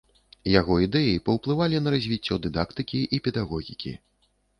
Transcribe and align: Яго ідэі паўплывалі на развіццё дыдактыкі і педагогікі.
Яго 0.51 0.77
ідэі 0.85 1.19
паўплывалі 1.27 1.81
на 1.87 1.93
развіццё 1.95 2.39
дыдактыкі 2.45 2.99
і 3.19 3.21
педагогікі. 3.29 3.93